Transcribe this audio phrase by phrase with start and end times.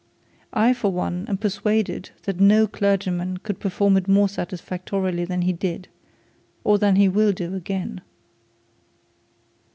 [0.55, 5.53] I for one, am persuaded that no clergyman could perform it more satisfactorily than he
[5.53, 5.89] did,
[6.63, 8.01] or than he will do again.